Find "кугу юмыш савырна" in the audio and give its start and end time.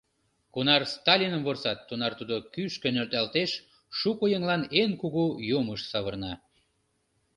5.01-6.33